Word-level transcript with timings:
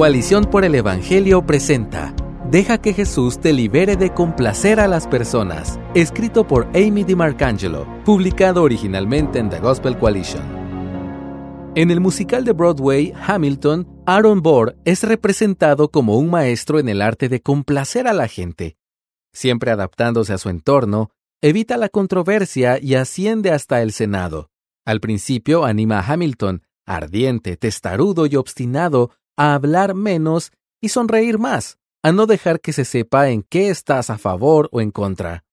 Coalición 0.00 0.46
por 0.46 0.64
el 0.64 0.74
Evangelio 0.74 1.44
presenta 1.44 2.14
Deja 2.50 2.78
que 2.78 2.94
Jesús 2.94 3.38
te 3.38 3.52
libere 3.52 3.96
de 3.96 4.14
complacer 4.14 4.80
a 4.80 4.88
las 4.88 5.06
personas, 5.06 5.78
escrito 5.94 6.46
por 6.46 6.68
Amy 6.68 7.04
DiMarcangelo, 7.04 7.86
publicado 8.06 8.62
originalmente 8.62 9.38
en 9.38 9.50
The 9.50 9.60
Gospel 9.60 9.98
Coalition. 9.98 10.42
En 11.74 11.90
el 11.90 12.00
musical 12.00 12.46
de 12.46 12.52
Broadway, 12.52 13.12
Hamilton, 13.26 13.86
Aaron 14.06 14.40
Burr 14.40 14.74
es 14.86 15.02
representado 15.02 15.90
como 15.90 16.16
un 16.16 16.30
maestro 16.30 16.78
en 16.78 16.88
el 16.88 17.02
arte 17.02 17.28
de 17.28 17.42
complacer 17.42 18.08
a 18.08 18.14
la 18.14 18.26
gente. 18.26 18.78
Siempre 19.34 19.70
adaptándose 19.70 20.32
a 20.32 20.38
su 20.38 20.48
entorno, 20.48 21.10
evita 21.42 21.76
la 21.76 21.90
controversia 21.90 22.78
y 22.80 22.94
asciende 22.94 23.50
hasta 23.50 23.82
el 23.82 23.92
Senado. 23.92 24.48
Al 24.86 25.00
principio 25.00 25.66
anima 25.66 25.98
a 25.98 26.10
Hamilton, 26.10 26.62
ardiente, 26.86 27.58
testarudo 27.58 28.24
y 28.24 28.36
obstinado, 28.36 29.10
a 29.40 29.54
hablar 29.54 29.94
menos 29.94 30.52
y 30.82 30.90
sonreír 30.90 31.38
más, 31.38 31.78
a 32.02 32.12
no 32.12 32.26
dejar 32.26 32.60
que 32.60 32.74
se 32.74 32.84
sepa 32.84 33.30
en 33.30 33.42
qué 33.42 33.70
estás 33.70 34.10
a 34.10 34.18
favor 34.18 34.68
o 34.70 34.82
en 34.82 34.90
contra. 34.90 35.44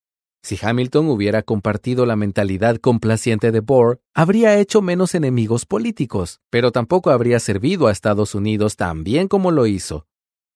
Si 0.43 0.59
Hamilton 0.61 1.07
hubiera 1.07 1.41
compartido 1.41 2.05
la 2.05 2.17
mentalidad 2.17 2.75
complaciente 2.79 3.53
de 3.53 3.61
Bohr, 3.61 4.01
habría 4.13 4.59
hecho 4.59 4.81
menos 4.81 5.15
enemigos 5.15 5.65
políticos, 5.65 6.41
pero 6.49 6.73
tampoco 6.73 7.11
habría 7.11 7.39
servido 7.39 7.87
a 7.87 7.93
Estados 7.93 8.35
Unidos 8.35 8.75
tan 8.75 9.05
bien 9.05 9.29
como 9.29 9.51
lo 9.51 9.67
hizo. 9.67 10.05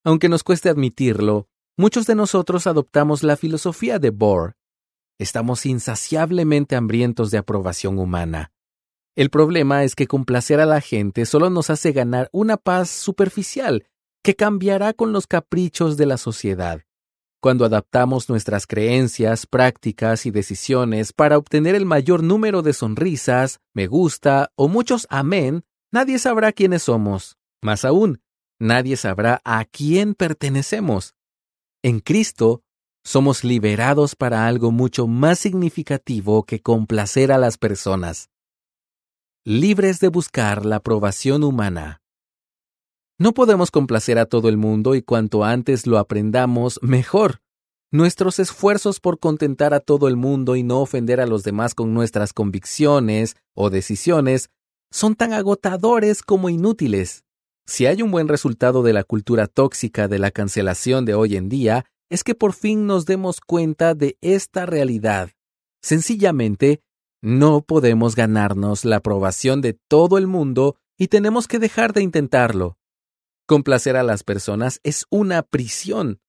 Aunque 0.04 0.28
nos 0.28 0.44
cueste 0.44 0.68
admitirlo, 0.68 1.48
muchos 1.78 2.08
de 2.08 2.16
nosotros 2.16 2.68
adoptamos 2.68 3.24
la 3.24 3.38
filosofía 3.38 3.98
de 3.98 4.10
Bohr. 4.10 4.58
Estamos 5.20 5.66
insaciablemente 5.66 6.76
hambrientos 6.76 7.32
de 7.32 7.38
aprobación 7.38 7.98
humana. 7.98 8.52
El 9.16 9.30
problema 9.30 9.84
es 9.84 9.96
que 9.96 10.08
complacer 10.08 10.62
a 10.62 10.66
la 10.66 10.80
gente 10.80 11.26
solo 11.26 11.50
nos 11.50 11.70
hace 11.70 11.92
ganar 11.92 12.30
una 12.32 12.56
paz 12.56 12.90
superficial 12.90 13.86
que 14.24 14.36
cambiará 14.36 14.94
con 14.94 15.12
los 15.12 15.28
caprichos 15.28 15.98
de 15.98 16.06
la 16.06 16.18
sociedad. 16.18 16.84
Cuando 17.42 17.66
adaptamos 17.66 18.30
nuestras 18.30 18.68
creencias, 18.68 19.48
prácticas 19.48 20.26
y 20.26 20.32
decisiones 20.32 21.12
para 21.12 21.38
obtener 21.38 21.76
el 21.76 21.86
mayor 21.86 22.24
número 22.24 22.62
de 22.62 22.72
sonrisas, 22.72 23.60
me 23.74 23.88
gusta 23.88 24.52
o 24.56 24.70
muchos 24.70 25.08
amén, 25.10 25.66
nadie 25.92 26.18
sabrá 26.20 26.54
quiénes 26.54 26.84
somos. 26.84 27.38
Más 27.62 27.84
aún, 27.84 28.22
nadie 28.60 28.96
sabrá 28.96 29.42
a 29.44 29.66
quién 29.66 30.14
pertenecemos. 30.14 31.16
En 31.84 32.00
Cristo, 32.00 32.62
somos 33.04 33.44
liberados 33.44 34.16
para 34.16 34.46
algo 34.46 34.72
mucho 34.72 35.08
más 35.08 35.40
significativo 35.40 36.44
que 36.44 36.62
complacer 36.62 37.32
a 37.32 37.40
las 37.40 37.58
personas. 37.58 38.30
Libres 39.44 40.00
de 40.00 40.10
buscar 40.10 40.68
la 40.68 40.76
aprobación 40.76 41.44
humana. 41.44 42.04
No 43.18 43.34
podemos 43.34 43.72
complacer 43.72 44.20
a 44.20 44.28
todo 44.28 44.50
el 44.50 44.58
mundo 44.58 44.94
y 44.94 45.02
cuanto 45.02 45.44
antes 45.44 45.88
lo 45.88 45.98
aprendamos, 45.98 46.80
mejor. 46.84 47.42
Nuestros 47.90 48.38
esfuerzos 48.38 49.00
por 49.00 49.18
contentar 49.18 49.74
a 49.74 49.80
todo 49.80 50.08
el 50.08 50.16
mundo 50.16 50.56
y 50.56 50.62
no 50.62 50.80
ofender 50.80 51.20
a 51.20 51.26
los 51.26 51.42
demás 51.42 51.74
con 51.74 51.92
nuestras 51.92 52.34
convicciones 52.34 53.36
o 53.56 53.72
decisiones 53.72 54.52
son 54.92 55.16
tan 55.16 55.34
agotadores 55.34 56.22
como 56.22 56.48
inútiles. 56.50 57.24
Si 57.66 57.88
hay 57.88 58.04
un 58.04 58.12
buen 58.12 58.28
resultado 58.28 58.84
de 58.84 58.94
la 58.94 59.04
cultura 59.04 59.48
tóxica 59.48 60.08
de 60.08 60.20
la 60.20 60.30
cancelación 60.30 61.04
de 61.04 61.16
hoy 61.16 61.36
en 61.36 61.50
día, 61.50 61.86
es 62.12 62.24
que 62.24 62.36
por 62.36 62.54
fin 62.54 62.86
nos 62.86 63.08
demos 63.08 63.42
cuenta 63.42 63.96
de 63.96 64.20
esta 64.22 64.68
realidad. 64.68 65.32
Sencillamente, 65.82 66.84
no 67.22 67.62
podemos 67.62 68.16
ganarnos 68.16 68.84
la 68.84 68.98
aprobación 68.98 69.62
de 69.62 69.74
todo 69.74 70.18
el 70.18 70.26
mundo 70.26 70.78
y 70.98 71.08
tenemos 71.08 71.48
que 71.48 71.60
dejar 71.60 71.94
de 71.94 72.02
intentarlo. 72.02 72.78
Complacer 73.46 73.96
a 73.96 74.04
las 74.04 74.24
personas 74.24 74.80
es 74.84 75.06
una 75.10 75.44
prisión. 75.44 76.20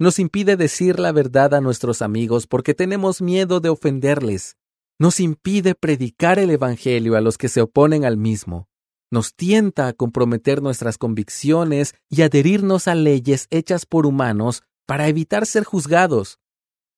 Nos 0.00 0.18
impide 0.18 0.56
decir 0.56 0.98
la 0.98 1.12
verdad 1.12 1.54
a 1.54 1.60
nuestros 1.60 2.02
amigos 2.02 2.48
porque 2.48 2.74
tenemos 2.74 3.22
miedo 3.22 3.60
de 3.60 3.68
ofenderles. 3.68 4.56
Nos 4.98 5.20
impide 5.20 5.74
predicar 5.74 6.38
el 6.40 6.50
Evangelio 6.50 7.16
a 7.16 7.20
los 7.20 7.38
que 7.38 7.48
se 7.48 7.60
oponen 7.60 8.04
al 8.04 8.16
mismo. 8.16 8.68
Nos 9.12 9.34
tienta 9.34 9.86
a 9.86 9.92
comprometer 9.92 10.62
nuestras 10.62 10.98
convicciones 10.98 11.94
y 12.08 12.22
adherirnos 12.22 12.88
a 12.88 12.96
leyes 12.96 13.46
hechas 13.50 13.86
por 13.86 14.04
humanos 14.04 14.62
para 14.84 15.06
evitar 15.06 15.46
ser 15.46 15.62
juzgados. 15.62 16.39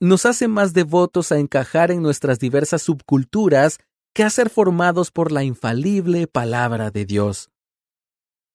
Nos 0.02 0.26
hace 0.26 0.48
más 0.48 0.72
devotos 0.72 1.30
a 1.30 1.38
encajar 1.38 1.92
en 1.92 2.02
nuestras 2.02 2.40
diversas 2.40 2.82
subculturas 2.82 3.78
que 4.12 4.24
a 4.24 4.30
ser 4.30 4.50
formados 4.50 5.12
por 5.12 5.30
la 5.30 5.44
infalible 5.44 6.26
palabra 6.26 6.90
de 6.90 7.04
Dios. 7.04 7.50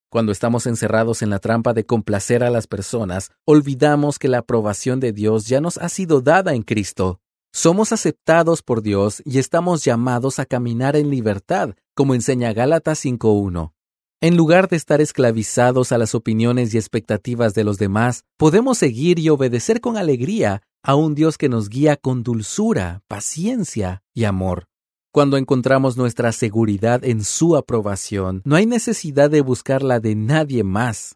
Cuando 0.10 0.34
estamos 0.34 0.68
encerrados 0.68 1.22
en 1.22 1.30
la 1.30 1.40
trampa 1.40 1.72
de 1.72 1.86
complacer 1.86 2.44
a 2.44 2.50
las 2.50 2.68
personas, 2.68 3.32
olvidamos 3.46 4.20
que 4.20 4.28
la 4.28 4.40
aprobación 4.40 5.00
de 5.00 5.14
Dios 5.14 5.48
ya 5.48 5.62
nos 5.62 5.78
ha 5.78 5.88
sido 5.88 6.20
dada 6.20 6.54
en 6.54 6.64
Cristo. 6.64 7.22
Somos 7.54 7.94
aceptados 7.94 8.62
por 8.62 8.82
Dios 8.82 9.22
y 9.24 9.40
estamos 9.40 9.86
llamados 9.86 10.40
a 10.40 10.46
caminar 10.46 10.98
en 10.98 11.10
libertad, 11.10 11.76
como 11.96 12.14
enseña 12.14 12.52
Gálatas 12.52 13.06
5.1. 13.06 13.72
En 14.20 14.36
lugar 14.36 14.68
de 14.68 14.78
estar 14.78 15.00
esclavizados 15.00 15.92
a 15.92 16.00
las 16.00 16.16
opiniones 16.16 16.74
y 16.74 16.78
expectativas 16.78 17.54
de 17.54 17.64
los 17.64 17.78
demás, 17.78 18.24
podemos 18.36 18.80
seguir 18.80 19.20
y 19.20 19.30
obedecer 19.30 19.80
con 19.80 19.96
alegría 19.96 20.64
a 20.82 20.96
un 20.96 21.14
Dios 21.14 21.38
que 21.38 21.50
nos 21.50 21.70
guía 21.70 21.98
con 21.98 22.24
dulzura, 22.24 23.04
paciencia 23.08 24.02
y 24.16 24.24
amor. 24.24 24.66
Cuando 25.12 25.38
encontramos 25.38 25.98
nuestra 25.98 26.32
seguridad 26.32 27.06
en 27.06 27.24
su 27.24 27.56
aprobación, 27.56 28.42
no 28.44 28.56
hay 28.56 28.66
necesidad 28.66 29.30
de 29.30 29.42
buscarla 29.42 30.00
de 30.00 30.16
nadie 30.16 30.64
más. 30.64 31.16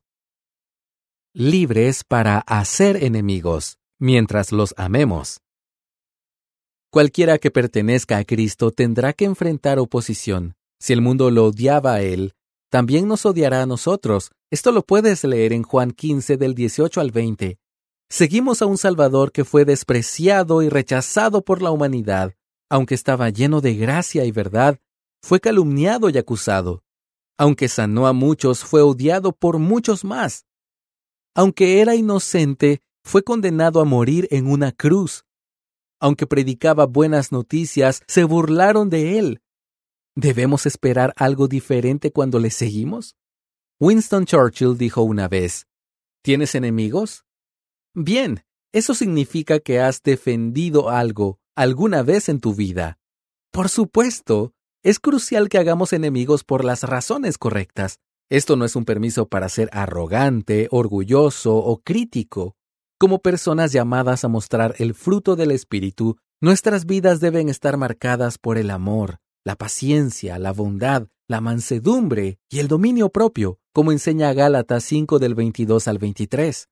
Libres 1.34 2.04
para 2.04 2.38
hacer 2.40 3.04
enemigos, 3.04 3.80
mientras 4.00 4.52
los 4.52 4.76
amemos. 4.78 5.40
Cualquiera 6.92 7.40
que 7.40 7.50
pertenezca 7.50 8.18
a 8.18 8.26
Cristo 8.26 8.70
tendrá 8.70 9.14
que 9.14 9.26
enfrentar 9.26 9.80
oposición. 9.80 10.54
Si 10.80 10.94
el 10.94 11.02
mundo 11.02 11.32
lo 11.32 11.46
odiaba 11.46 11.94
a 11.94 12.02
él, 12.02 12.34
también 12.72 13.08
nos 13.10 13.26
odiará 13.26 13.62
a 13.62 13.66
nosotros. 13.66 14.32
Esto 14.50 14.72
lo 14.72 14.84
puedes 14.84 15.26
leer 15.26 15.52
en 15.52 15.64
Juan 15.64 15.92
15 15.92 16.38
del 16.38 16.56
18 16.56 17.02
al 17.02 17.12
20. 17.12 17.60
Seguimos 18.10 18.62
a 18.62 18.66
un 18.66 18.78
Salvador 18.78 19.34
que 19.34 19.44
fue 19.44 19.66
despreciado 19.66 20.62
y 20.62 20.70
rechazado 20.70 21.44
por 21.44 21.62
la 21.62 21.72
humanidad, 21.72 22.34
aunque 22.70 22.96
estaba 22.96 23.30
lleno 23.30 23.60
de 23.60 23.76
gracia 23.76 24.24
y 24.24 24.32
verdad, 24.32 24.80
fue 25.22 25.42
calumniado 25.42 26.10
y 26.10 26.18
acusado. 26.18 26.84
Aunque 27.38 27.68
sanó 27.68 28.08
a 28.08 28.14
muchos, 28.14 28.64
fue 28.64 28.82
odiado 28.82 29.34
por 29.34 29.60
muchos 29.60 30.06
más. 30.06 30.46
Aunque 31.36 31.82
era 31.82 31.96
inocente, 31.96 32.82
fue 33.04 33.22
condenado 33.22 33.82
a 33.82 33.86
morir 33.86 34.30
en 34.32 34.48
una 34.48 34.72
cruz. 34.72 35.26
Aunque 36.00 36.26
predicaba 36.26 36.86
buenas 36.86 37.34
noticias, 37.34 38.02
se 38.08 38.24
burlaron 38.24 38.90
de 38.90 39.20
él. 39.20 39.42
¿Debemos 40.16 40.66
esperar 40.66 41.14
algo 41.16 41.48
diferente 41.48 42.12
cuando 42.12 42.40
le 42.40 42.50
seguimos? 42.50 43.16
Winston 43.80 44.26
Churchill 44.26 44.78
dijo 44.78 45.04
una 45.04 45.30
vez, 45.30 45.68
¿Tienes 46.22 46.54
enemigos? 46.54 47.24
Bien, 47.96 48.44
eso 48.74 48.94
significa 48.94 49.60
que 49.60 49.80
has 49.80 50.04
defendido 50.04 50.90
algo 50.90 51.40
alguna 51.56 52.04
vez 52.04 52.28
en 52.28 52.40
tu 52.42 52.54
vida. 52.54 53.00
Por 53.52 53.70
supuesto, 53.70 54.54
es 54.84 55.00
crucial 55.00 55.48
que 55.48 55.58
hagamos 55.58 55.94
enemigos 55.94 56.44
por 56.44 56.66
las 56.66 56.84
razones 56.84 57.38
correctas. 57.38 58.00
Esto 58.30 58.56
no 58.56 58.66
es 58.66 58.76
un 58.76 58.86
permiso 58.86 59.28
para 59.28 59.48
ser 59.50 59.70
arrogante, 59.72 60.68
orgulloso 60.72 61.56
o 61.56 61.82
crítico. 61.82 62.56
Como 63.00 63.20
personas 63.20 63.72
llamadas 63.72 64.24
a 64.26 64.28
mostrar 64.28 64.76
el 64.78 64.94
fruto 64.94 65.36
del 65.36 65.52
Espíritu, 65.52 66.18
nuestras 66.42 66.86
vidas 66.86 67.20
deben 67.20 67.50
estar 67.50 67.78
marcadas 67.78 68.38
por 68.38 68.58
el 68.58 68.70
amor, 68.70 69.20
la 69.44 69.56
paciencia, 69.56 70.38
la 70.38 70.54
bondad, 70.54 71.08
la 71.28 71.42
mansedumbre 71.42 72.38
y 72.50 72.60
el 72.60 72.68
dominio 72.68 73.10
propio, 73.10 73.60
como 73.74 73.92
enseña 73.92 74.34
Gálatas 74.34 74.84
5 74.84 75.18
del 75.18 75.34
22 75.34 75.88
al 75.88 75.98
23. 75.98 76.68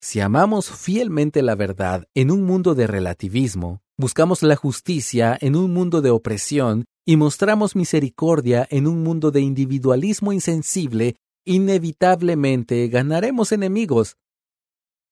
Si 0.00 0.20
amamos 0.20 0.70
fielmente 0.70 1.42
la 1.42 1.54
verdad 1.54 2.06
en 2.14 2.30
un 2.30 2.44
mundo 2.44 2.74
de 2.74 2.86
relativismo, 2.86 3.82
buscamos 3.96 4.42
la 4.42 4.56
justicia 4.56 5.36
en 5.40 5.56
un 5.56 5.72
mundo 5.72 6.00
de 6.00 6.10
opresión 6.10 6.86
y 7.04 7.16
mostramos 7.16 7.76
misericordia 7.76 8.66
en 8.70 8.86
un 8.86 9.02
mundo 9.02 9.30
de 9.30 9.40
individualismo 9.40 10.32
insensible, 10.32 11.16
inevitablemente 11.44 12.88
ganaremos 12.88 13.52
enemigos. 13.52 14.16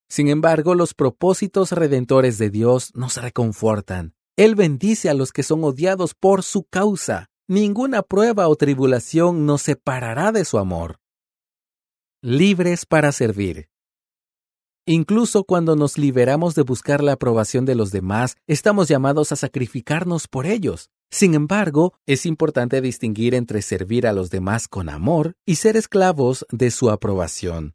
Sin 0.09 0.29
embargo, 0.29 0.75
los 0.75 0.95
propósitos 0.95 1.73
redentores 1.73 2.39
de 2.39 2.51
Dios 2.51 2.93
nos 2.95 3.17
reconfortan. 3.21 4.16
Él 4.37 4.55
bendice 4.55 5.09
a 5.09 5.15
los 5.15 5.33
que 5.33 5.43
son 5.43 5.65
odiados 5.65 6.15
por 6.15 6.43
su 6.43 6.65
causa. 6.65 7.31
Ninguna 7.49 8.03
prueba 8.03 8.49
o 8.49 8.57
tribulación 8.57 9.47
nos 9.47 9.63
separará 9.63 10.31
de 10.31 10.45
su 10.45 10.59
amor. 10.59 11.01
Libres 12.23 12.85
para 12.85 13.13
servir. 13.13 13.69
Incluso 14.85 15.45
cuando 15.45 15.75
nos 15.75 15.97
liberamos 15.97 16.55
de 16.55 16.63
buscar 16.63 17.03
la 17.03 17.13
aprobación 17.13 17.65
de 17.65 17.75
los 17.75 17.91
demás, 17.91 18.37
estamos 18.47 18.89
llamados 18.89 19.33
a 19.33 19.37
sacrificarnos 19.37 20.29
por 20.29 20.47
ellos. 20.47 20.91
Sin 21.11 21.35
embargo, 21.35 21.95
es 22.07 22.27
importante 22.27 22.81
distinguir 22.81 23.35
entre 23.35 23.63
servir 23.63 24.07
a 24.07 24.13
los 24.13 24.31
demás 24.31 24.69
con 24.69 24.89
amor 24.89 25.35
y 25.47 25.57
ser 25.57 25.77
esclavos 25.77 26.45
de 26.51 26.71
su 26.71 26.91
aprobación. 26.91 27.75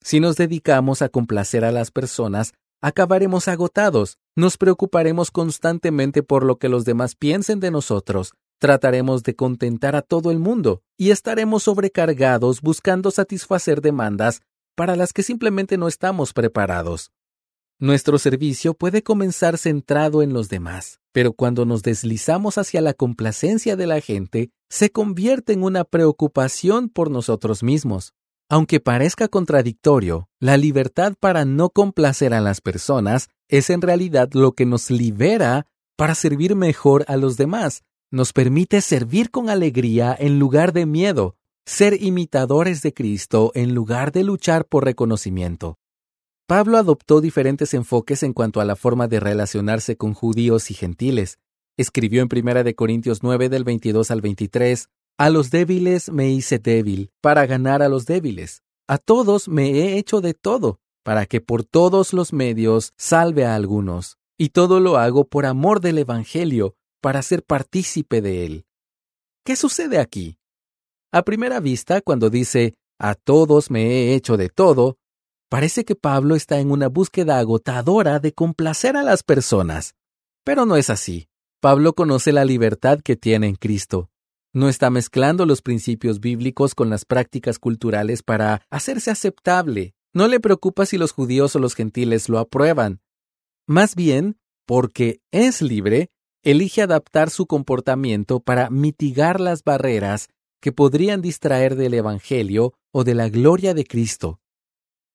Si 0.00 0.20
nos 0.20 0.36
dedicamos 0.36 1.02
a 1.02 1.08
complacer 1.08 1.64
a 1.64 1.72
las 1.72 1.90
personas, 1.90 2.52
acabaremos 2.80 3.48
agotados, 3.48 4.18
nos 4.36 4.56
preocuparemos 4.56 5.30
constantemente 5.30 6.22
por 6.22 6.44
lo 6.44 6.58
que 6.58 6.68
los 6.68 6.84
demás 6.84 7.14
piensen 7.14 7.60
de 7.60 7.70
nosotros, 7.70 8.34
trataremos 8.58 9.22
de 9.22 9.34
contentar 9.34 9.96
a 9.96 10.02
todo 10.02 10.30
el 10.30 10.38
mundo 10.38 10.82
y 10.96 11.10
estaremos 11.10 11.64
sobrecargados 11.64 12.60
buscando 12.60 13.10
satisfacer 13.10 13.80
demandas 13.80 14.40
para 14.74 14.96
las 14.96 15.12
que 15.12 15.22
simplemente 15.22 15.76
no 15.76 15.88
estamos 15.88 16.32
preparados. 16.32 17.10
Nuestro 17.80 18.18
servicio 18.18 18.74
puede 18.74 19.02
comenzar 19.04 19.56
centrado 19.56 20.22
en 20.22 20.32
los 20.32 20.48
demás, 20.48 21.00
pero 21.12 21.32
cuando 21.32 21.64
nos 21.64 21.82
deslizamos 21.82 22.58
hacia 22.58 22.80
la 22.80 22.92
complacencia 22.92 23.76
de 23.76 23.86
la 23.86 24.00
gente, 24.00 24.50
se 24.68 24.90
convierte 24.90 25.52
en 25.52 25.62
una 25.62 25.84
preocupación 25.84 26.88
por 26.88 27.10
nosotros 27.10 27.62
mismos. 27.62 28.14
Aunque 28.50 28.80
parezca 28.80 29.28
contradictorio, 29.28 30.30
la 30.40 30.56
libertad 30.56 31.14
para 31.20 31.44
no 31.44 31.68
complacer 31.68 32.32
a 32.32 32.40
las 32.40 32.62
personas 32.62 33.28
es 33.48 33.68
en 33.68 33.82
realidad 33.82 34.30
lo 34.32 34.52
que 34.52 34.64
nos 34.64 34.90
libera 34.90 35.66
para 35.96 36.14
servir 36.14 36.56
mejor 36.56 37.04
a 37.08 37.18
los 37.18 37.36
demás. 37.36 37.82
Nos 38.10 38.32
permite 38.32 38.80
servir 38.80 39.30
con 39.30 39.50
alegría 39.50 40.16
en 40.18 40.38
lugar 40.38 40.72
de 40.72 40.86
miedo, 40.86 41.36
ser 41.66 42.02
imitadores 42.02 42.80
de 42.80 42.94
Cristo 42.94 43.52
en 43.54 43.74
lugar 43.74 44.12
de 44.12 44.24
luchar 44.24 44.64
por 44.64 44.86
reconocimiento. 44.86 45.76
Pablo 46.46 46.78
adoptó 46.78 47.20
diferentes 47.20 47.74
enfoques 47.74 48.22
en 48.22 48.32
cuanto 48.32 48.62
a 48.62 48.64
la 48.64 48.76
forma 48.76 49.08
de 49.08 49.20
relacionarse 49.20 49.98
con 49.98 50.14
judíos 50.14 50.70
y 50.70 50.74
gentiles. 50.74 51.38
Escribió 51.76 52.22
en 52.22 52.28
1 52.34 52.74
Corintios 52.74 53.22
9 53.22 53.50
del 53.50 53.64
22 53.64 54.10
al 54.10 54.22
23, 54.22 54.88
A 55.18 55.30
los 55.30 55.50
débiles 55.50 56.10
me 56.10 56.30
hice 56.30 56.58
débil, 56.58 57.10
para 57.20 57.44
ganar 57.46 57.82
a 57.82 57.88
los 57.88 58.06
débiles. 58.06 58.62
A 58.86 58.98
todos 58.98 59.48
me 59.48 59.70
he 59.70 59.98
hecho 59.98 60.20
de 60.20 60.32
todo, 60.32 60.80
para 61.02 61.26
que 61.26 61.40
por 61.40 61.64
todos 61.64 62.12
los 62.12 62.32
medios 62.32 62.92
salve 62.96 63.44
a 63.44 63.54
algunos. 63.54 64.16
Y 64.38 64.50
todo 64.50 64.78
lo 64.78 64.96
hago 64.96 65.24
por 65.24 65.44
amor 65.44 65.80
del 65.80 65.98
Evangelio, 65.98 66.76
para 67.02 67.22
ser 67.22 67.42
partícipe 67.42 68.22
de 68.22 68.46
él. 68.46 68.66
¿Qué 69.44 69.56
sucede 69.56 69.98
aquí? 69.98 70.38
A 71.12 71.22
primera 71.22 71.58
vista, 71.58 72.00
cuando 72.00 72.30
dice, 72.30 72.74
a 72.98 73.14
todos 73.14 73.70
me 73.70 73.86
he 73.86 74.14
hecho 74.14 74.36
de 74.36 74.48
todo, 74.48 74.98
Parece 75.50 75.86
que 75.86 75.94
Pablo 75.94 76.36
está 76.36 76.60
en 76.60 76.70
una 76.70 76.88
búsqueda 76.88 77.38
agotadora 77.38 78.18
de 78.18 78.34
complacer 78.34 78.98
a 78.98 79.02
las 79.02 79.22
personas. 79.22 79.94
Pero 80.44 80.66
no 80.66 80.76
es 80.76 80.90
así. 80.90 81.28
Pablo 81.60 81.94
conoce 81.94 82.32
la 82.32 82.44
libertad 82.44 83.00
que 83.02 83.16
tiene 83.16 83.48
en 83.48 83.54
Cristo. 83.54 84.10
No 84.54 84.68
está 84.68 84.88
mezclando 84.90 85.44
los 85.44 85.60
principios 85.60 86.20
bíblicos 86.20 86.74
con 86.74 86.88
las 86.88 87.04
prácticas 87.04 87.58
culturales 87.58 88.22
para 88.22 88.62
hacerse 88.70 89.10
aceptable. 89.10 89.94
No 90.14 90.26
le 90.26 90.40
preocupa 90.40 90.86
si 90.86 90.96
los 90.96 91.12
judíos 91.12 91.54
o 91.54 91.58
los 91.58 91.74
gentiles 91.74 92.28
lo 92.28 92.38
aprueban. 92.38 93.00
Más 93.66 93.94
bien, 93.94 94.38
porque 94.66 95.20
es 95.30 95.60
libre, 95.60 96.10
elige 96.42 96.82
adaptar 96.82 97.30
su 97.30 97.46
comportamiento 97.46 98.40
para 98.40 98.70
mitigar 98.70 99.40
las 99.40 99.62
barreras 99.62 100.28
que 100.60 100.72
podrían 100.72 101.20
distraer 101.20 101.76
del 101.76 101.94
Evangelio 101.94 102.74
o 102.90 103.04
de 103.04 103.14
la 103.14 103.28
gloria 103.28 103.74
de 103.74 103.84
Cristo. 103.84 104.40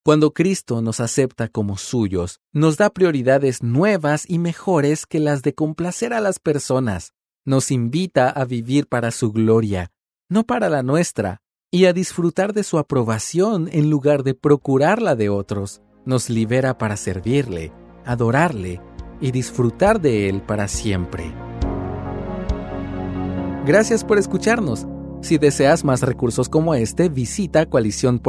Cuando 0.03 0.33
Cristo 0.33 0.81
nos 0.81 1.00
acepta 1.00 1.47
como 1.47 1.77
suyos, 1.77 2.39
nos 2.51 2.77
da 2.77 2.89
prioridades 2.89 3.63
nuevas 3.63 4.29
y 4.29 4.38
mejores 4.38 5.06
que 5.06 5.19
las 5.19 5.41
de 5.41 5.56
complacer 5.56 6.13
a 6.13 6.21
las 6.21 6.39
personas. 6.39 7.13
Nos 7.45 7.72
invita 7.72 8.30
a 8.30 8.45
vivir 8.45 8.88
para 8.88 9.12
su 9.12 9.34
gloria, 9.34 9.92
no 10.30 10.45
para 10.45 10.69
la 10.69 10.81
nuestra, 10.81 11.42
y 11.72 11.86
a 11.86 11.94
disfrutar 11.94 12.54
de 12.54 12.63
su 12.63 12.78
aprobación 12.78 13.68
en 13.74 13.90
lugar 13.90 14.24
de 14.24 14.34
procurarla 14.34 15.16
de 15.16 15.28
otros. 15.28 15.81
Nos 16.06 16.30
libera 16.30 16.78
para 16.78 16.95
servirle, 16.95 17.74
adorarle 18.06 18.80
y 19.19 19.31
disfrutar 19.31 20.00
de 20.00 20.30
él 20.30 20.42
para 20.42 20.69
siempre. 20.69 21.34
Gracias 23.66 24.06
por 24.06 24.18
escucharnos. 24.19 24.88
Si 25.22 25.38
deseas 25.38 25.84
más 25.84 26.01
recursos 26.01 26.48
como 26.48 26.75
este, 26.75 27.10
visita 27.10 27.66
Coalición 27.66 28.19